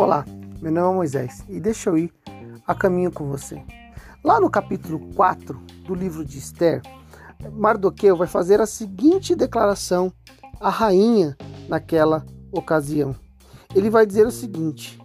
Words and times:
Olá, 0.00 0.24
meu 0.62 0.72
nome 0.72 0.92
é 0.92 0.94
Moisés 0.94 1.44
e 1.46 1.60
deixa 1.60 1.90
eu 1.90 1.98
ir 1.98 2.10
a 2.66 2.74
caminho 2.74 3.12
com 3.12 3.28
você. 3.28 3.62
Lá 4.24 4.40
no 4.40 4.48
capítulo 4.48 4.98
4 5.14 5.60
do 5.84 5.94
livro 5.94 6.24
de 6.24 6.38
Esther, 6.38 6.80
Mardoqueu 7.52 8.16
vai 8.16 8.26
fazer 8.26 8.62
a 8.62 8.66
seguinte 8.66 9.34
declaração 9.34 10.10
à 10.58 10.70
rainha 10.70 11.36
naquela 11.68 12.24
ocasião. 12.50 13.14
Ele 13.74 13.90
vai 13.90 14.06
dizer 14.06 14.26
o 14.26 14.30
seguinte: 14.30 14.98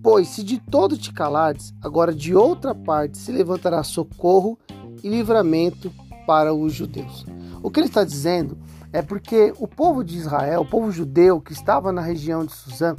Pois 0.00 0.28
se 0.28 0.44
de 0.44 0.60
todo 0.60 0.96
te 0.96 1.12
calares, 1.12 1.74
agora 1.82 2.14
de 2.14 2.36
outra 2.36 2.72
parte 2.72 3.18
se 3.18 3.32
levantará 3.32 3.82
socorro 3.82 4.56
e 5.02 5.08
livramento 5.08 5.92
para 6.24 6.54
os 6.54 6.72
judeus. 6.72 7.26
O 7.64 7.68
que 7.68 7.80
ele 7.80 7.88
está 7.88 8.04
dizendo 8.04 8.56
é 8.92 9.02
porque 9.02 9.52
o 9.58 9.66
povo 9.66 10.04
de 10.04 10.16
Israel, 10.16 10.60
o 10.60 10.70
povo 10.70 10.92
judeu 10.92 11.40
que 11.40 11.52
estava 11.52 11.90
na 11.90 12.00
região 12.00 12.44
de 12.44 12.52
Suzã, 12.52 12.94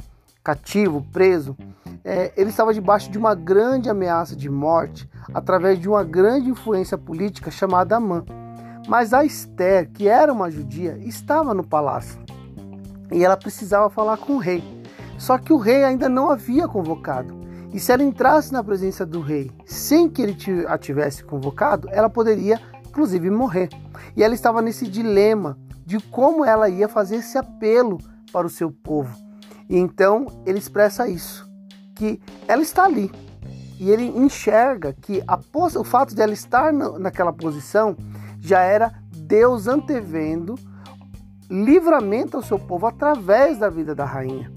cativo, 0.46 1.04
preso, 1.12 1.56
é, 2.04 2.32
ele 2.36 2.50
estava 2.50 2.72
debaixo 2.72 3.10
de 3.10 3.18
uma 3.18 3.34
grande 3.34 3.90
ameaça 3.90 4.36
de 4.36 4.48
morte 4.48 5.10
através 5.34 5.76
de 5.76 5.88
uma 5.88 6.04
grande 6.04 6.48
influência 6.48 6.96
política 6.96 7.50
chamada 7.50 7.96
Amã. 7.96 8.24
Mas 8.86 9.12
a 9.12 9.24
Esther, 9.24 9.90
que 9.90 10.06
era 10.06 10.32
uma 10.32 10.48
judia, 10.48 10.96
estava 10.98 11.52
no 11.52 11.66
palácio 11.66 12.20
e 13.10 13.24
ela 13.24 13.36
precisava 13.36 13.90
falar 13.90 14.18
com 14.18 14.34
o 14.34 14.38
rei. 14.38 14.62
Só 15.18 15.36
que 15.36 15.52
o 15.52 15.56
rei 15.56 15.82
ainda 15.82 16.08
não 16.08 16.30
havia 16.30 16.68
convocado. 16.68 17.34
E 17.74 17.80
se 17.80 17.90
ela 17.90 18.04
entrasse 18.04 18.52
na 18.52 18.62
presença 18.62 19.04
do 19.04 19.20
rei 19.20 19.50
sem 19.64 20.08
que 20.08 20.22
ele 20.22 20.36
a 20.68 20.78
tivesse 20.78 21.24
convocado, 21.24 21.88
ela 21.90 22.08
poderia, 22.08 22.60
inclusive, 22.86 23.28
morrer. 23.30 23.68
E 24.16 24.22
ela 24.22 24.34
estava 24.34 24.62
nesse 24.62 24.86
dilema 24.86 25.58
de 25.84 25.98
como 25.98 26.44
ela 26.44 26.68
ia 26.68 26.88
fazer 26.88 27.16
esse 27.16 27.36
apelo 27.36 27.98
para 28.32 28.46
o 28.46 28.50
seu 28.50 28.70
povo. 28.70 29.25
E 29.68 29.76
então 29.76 30.26
ele 30.44 30.58
expressa 30.58 31.08
isso, 31.08 31.48
que 31.94 32.20
ela 32.46 32.62
está 32.62 32.84
ali. 32.84 33.10
E 33.78 33.90
ele 33.90 34.04
enxerga 34.04 34.94
que 34.94 35.22
o 35.76 35.84
fato 35.84 36.14
de 36.14 36.22
ela 36.22 36.32
estar 36.32 36.72
naquela 36.72 37.32
posição 37.32 37.96
já 38.40 38.60
era 38.60 38.94
Deus 39.10 39.66
antevendo 39.66 40.54
livramento 41.50 42.36
ao 42.36 42.42
seu 42.42 42.58
povo 42.58 42.86
através 42.86 43.58
da 43.58 43.68
vida 43.68 43.94
da 43.94 44.04
rainha. 44.04 44.52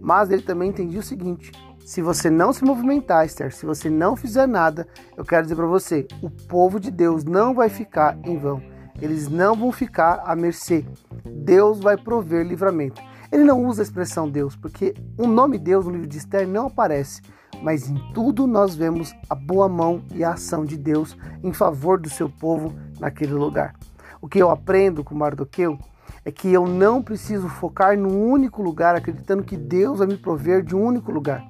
Mas 0.00 0.30
ele 0.30 0.42
também 0.42 0.70
entendia 0.70 1.00
o 1.00 1.02
seguinte: 1.02 1.52
se 1.84 2.00
você 2.00 2.30
não 2.30 2.52
se 2.52 2.64
movimentar, 2.64 3.26
Esther, 3.26 3.52
se 3.52 3.66
você 3.66 3.90
não 3.90 4.16
fizer 4.16 4.46
nada, 4.46 4.86
eu 5.16 5.24
quero 5.24 5.42
dizer 5.42 5.56
para 5.56 5.66
você, 5.66 6.06
o 6.22 6.30
povo 6.30 6.80
de 6.80 6.90
Deus 6.90 7.24
não 7.24 7.54
vai 7.54 7.68
ficar 7.68 8.18
em 8.24 8.38
vão. 8.38 8.62
Eles 9.00 9.28
não 9.28 9.54
vão 9.54 9.72
ficar 9.72 10.22
à 10.24 10.34
mercê. 10.36 10.84
Deus 11.24 11.80
vai 11.80 11.96
prover 11.96 12.46
livramento. 12.46 13.02
Ele 13.32 13.44
não 13.44 13.64
usa 13.64 13.80
a 13.80 13.84
expressão 13.84 14.28
Deus, 14.28 14.54
porque 14.54 14.94
o 15.16 15.26
nome 15.26 15.58
Deus 15.58 15.86
no 15.86 15.92
livro 15.92 16.06
de 16.06 16.18
Esther 16.18 16.46
não 16.46 16.66
aparece, 16.66 17.22
mas 17.62 17.88
em 17.88 17.96
tudo 18.12 18.46
nós 18.46 18.74
vemos 18.74 19.14
a 19.30 19.34
boa 19.34 19.70
mão 19.70 20.02
e 20.14 20.22
a 20.22 20.34
ação 20.34 20.66
de 20.66 20.76
Deus 20.76 21.16
em 21.42 21.50
favor 21.50 21.98
do 21.98 22.10
seu 22.10 22.28
povo 22.28 22.74
naquele 23.00 23.32
lugar. 23.32 23.74
O 24.20 24.28
que 24.28 24.38
eu 24.38 24.50
aprendo 24.50 25.02
com 25.02 25.14
Mardoqueu 25.14 25.78
é 26.26 26.30
que 26.30 26.52
eu 26.52 26.66
não 26.66 27.02
preciso 27.02 27.48
focar 27.48 27.96
num 27.96 28.30
único 28.30 28.62
lugar, 28.62 28.94
acreditando 28.94 29.42
que 29.42 29.56
Deus 29.56 30.00
vai 30.00 30.08
me 30.08 30.18
prover 30.18 30.62
de 30.62 30.76
um 30.76 30.84
único 30.84 31.10
lugar. 31.10 31.42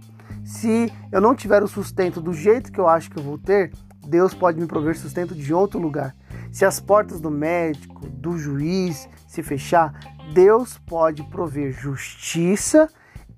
Se 0.45 0.91
eu 1.11 1.21
não 1.21 1.35
tiver 1.35 1.65
o 1.65 1.69
sustento 1.69 2.21
do 2.21 2.33
jeito 2.33 2.71
que 2.71 2.79
eu 2.79 2.89
acho 2.89 3.11
que 3.11 3.19
eu 3.19 3.25
vou 3.25 3.39
ter, 3.39 3.73
Deus 4.07 4.33
pode 4.33 4.61
me 4.61 4.67
prover 4.69 4.97
sustento 4.97 5.35
de 5.35 5.53
outro 5.53 5.81
lugar. 5.81 6.15
Se 6.53 6.65
as 6.65 6.79
portas 6.79 7.21
do 7.21 7.31
médico, 7.31 8.09
do 8.09 8.39
juiz 8.39 9.09
se 9.27 9.43
fechar, 9.43 9.93
Deus 10.33 10.79
pode 10.79 11.23
prover 11.25 11.73
justiça 11.73 12.89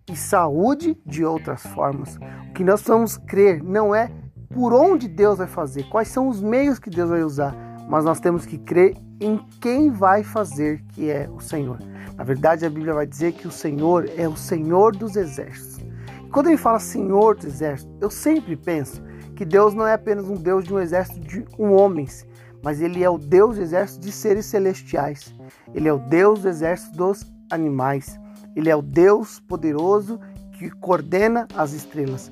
e 0.08 0.14
saúde 0.14 0.96
de 1.04 1.24
outras 1.24 1.62
formas. 1.62 2.16
O 2.48 2.52
que 2.52 2.62
nós 2.62 2.80
precisamos 2.80 3.16
crer 3.16 3.62
não 3.64 3.92
é 3.92 4.10
por 4.52 4.72
onde 4.72 5.08
Deus 5.08 5.38
vai 5.38 5.48
fazer, 5.48 5.88
quais 5.88 6.06
são 6.06 6.28
os 6.28 6.40
meios 6.40 6.78
que 6.78 6.88
Deus 6.88 7.10
vai 7.10 7.24
usar, 7.24 7.52
mas 7.88 8.04
nós 8.04 8.20
temos 8.20 8.46
que 8.46 8.58
crer 8.58 8.96
em 9.20 9.38
quem 9.60 9.90
vai 9.90 10.22
fazer, 10.22 10.84
que 10.92 11.10
é 11.10 11.28
o 11.28 11.40
Senhor. 11.40 11.78
Na 12.16 12.22
verdade, 12.22 12.64
a 12.64 12.70
Bíblia 12.70 12.94
vai 12.94 13.06
dizer 13.06 13.32
que 13.32 13.48
o 13.48 13.50
Senhor 13.50 14.08
é 14.16 14.28
o 14.28 14.36
Senhor 14.36 14.94
dos 14.94 15.16
exércitos. 15.16 15.78
E 16.24 16.30
quando 16.30 16.46
ele 16.46 16.56
fala 16.56 16.78
Senhor 16.78 17.34
dos 17.34 17.46
exércitos, 17.46 17.92
eu 18.00 18.10
sempre 18.10 18.54
penso 18.54 19.02
que 19.34 19.44
Deus 19.44 19.74
não 19.74 19.84
é 19.84 19.94
apenas 19.94 20.28
um 20.28 20.36
Deus 20.36 20.64
de 20.64 20.72
um 20.72 20.78
exército 20.78 21.18
de 21.18 21.44
um 21.58 21.72
homens, 21.72 22.24
mas 22.62 22.80
ele 22.80 23.02
é 23.02 23.10
o 23.10 23.18
Deus 23.18 23.56
do 23.56 23.62
exército 23.62 24.06
de 24.06 24.12
seres 24.12 24.46
celestiais. 24.46 25.34
Ele 25.74 25.88
é 25.88 25.92
o 25.92 25.98
Deus 25.98 26.42
do 26.42 26.48
exército 26.48 26.96
dos 26.96 27.24
animais. 27.50 28.18
Ele 28.54 28.70
é 28.70 28.76
o 28.76 28.82
Deus 28.82 29.40
poderoso 29.40 30.20
que 30.52 30.70
coordena 30.70 31.48
as 31.54 31.72
estrelas. 31.72 32.30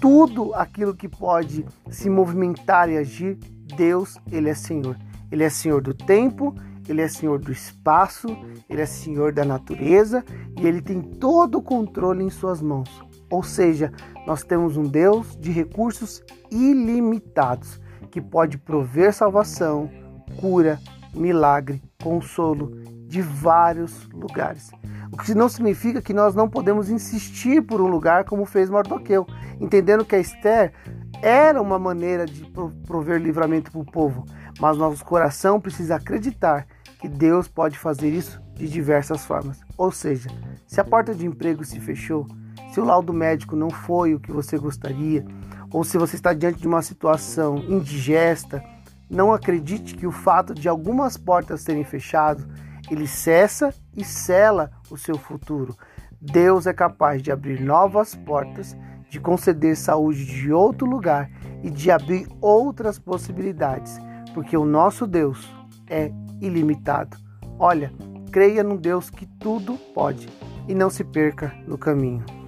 Tudo 0.00 0.54
aquilo 0.54 0.94
que 0.94 1.08
pode 1.08 1.66
se 1.90 2.08
movimentar 2.08 2.88
e 2.88 2.96
agir, 2.96 3.38
Deus, 3.76 4.16
ele 4.32 4.48
é 4.48 4.54
Senhor. 4.54 4.96
Ele 5.30 5.44
é 5.44 5.50
Senhor 5.50 5.82
do 5.82 5.92
tempo, 5.92 6.54
ele 6.88 7.02
é 7.02 7.08
Senhor 7.08 7.38
do 7.38 7.52
espaço, 7.52 8.28
ele 8.68 8.80
é 8.80 8.86
Senhor 8.86 9.32
da 9.32 9.44
natureza 9.44 10.24
e 10.58 10.66
ele 10.66 10.80
tem 10.80 11.00
todo 11.00 11.58
o 11.58 11.62
controle 11.62 12.24
em 12.24 12.30
suas 12.30 12.60
mãos. 12.62 12.90
Ou 13.30 13.42
seja, 13.42 13.92
nós 14.26 14.42
temos 14.42 14.76
um 14.76 14.82
Deus 14.82 15.36
de 15.36 15.52
recursos 15.52 16.22
ilimitados 16.50 17.80
que 18.10 18.20
pode 18.20 18.58
prover 18.58 19.12
salvação, 19.12 19.88
cura, 20.40 20.80
milagre, 21.14 21.80
consolo 22.02 22.72
de 23.06 23.20
vários 23.20 24.08
lugares. 24.12 24.70
O 25.12 25.16
que 25.16 25.34
não 25.34 25.48
significa 25.48 26.00
que 26.00 26.14
nós 26.14 26.34
não 26.34 26.48
podemos 26.48 26.88
insistir 26.88 27.62
por 27.62 27.80
um 27.80 27.88
lugar 27.88 28.24
como 28.24 28.44
fez 28.44 28.70
Mardoqueu, 28.70 29.26
entendendo 29.60 30.04
que 30.04 30.14
a 30.14 30.20
Esther 30.20 30.72
era 31.20 31.60
uma 31.60 31.78
maneira 31.78 32.24
de 32.24 32.44
prover 32.86 33.20
livramento 33.20 33.72
para 33.72 33.80
o 33.80 33.84
povo, 33.84 34.24
mas 34.60 34.76
nosso 34.76 35.04
coração 35.04 35.60
precisa 35.60 35.96
acreditar 35.96 36.66
que 37.00 37.08
Deus 37.08 37.48
pode 37.48 37.78
fazer 37.78 38.10
isso 38.10 38.40
de 38.54 38.68
diversas 38.68 39.24
formas. 39.24 39.60
Ou 39.76 39.90
seja, 39.90 40.30
se 40.66 40.80
a 40.80 40.84
porta 40.84 41.14
de 41.14 41.26
emprego 41.26 41.64
se 41.64 41.80
fechou, 41.80 42.26
se 42.72 42.80
o 42.80 42.84
laudo 42.84 43.12
médico 43.12 43.56
não 43.56 43.70
foi 43.70 44.14
o 44.14 44.20
que 44.20 44.30
você 44.30 44.56
gostaria, 44.56 45.24
ou 45.72 45.82
se 45.82 45.98
você 45.98 46.16
está 46.16 46.32
diante 46.32 46.60
de 46.60 46.68
uma 46.68 46.82
situação 46.82 47.58
indigesta, 47.58 48.62
não 49.10 49.32
acredite 49.32 49.96
que 49.96 50.06
o 50.06 50.12
fato 50.12 50.54
de 50.54 50.68
algumas 50.68 51.16
portas 51.16 51.62
serem 51.62 51.84
fechadas, 51.84 52.46
ele 52.90 53.06
cessa 53.06 53.74
e 53.96 54.04
sela 54.04 54.70
o 54.88 54.96
seu 54.96 55.18
futuro. 55.18 55.76
Deus 56.20 56.66
é 56.66 56.72
capaz 56.72 57.20
de 57.22 57.32
abrir 57.32 57.60
novas 57.60 58.14
portas, 58.14 58.76
de 59.08 59.18
conceder 59.18 59.76
saúde 59.76 60.24
de 60.24 60.52
outro 60.52 60.86
lugar 60.86 61.30
e 61.62 61.70
de 61.70 61.90
abrir 61.90 62.28
outras 62.40 62.98
possibilidades, 62.98 63.98
porque 64.32 64.56
o 64.56 64.64
nosso 64.64 65.06
Deus 65.06 65.52
é 65.88 66.12
ilimitado. 66.40 67.16
Olha, 67.58 67.92
creia 68.30 68.62
num 68.62 68.76
Deus 68.76 69.10
que 69.10 69.26
tudo 69.26 69.74
pode 69.92 70.28
e 70.68 70.74
não 70.74 70.88
se 70.88 71.02
perca 71.02 71.52
no 71.66 71.76
caminho. 71.76 72.39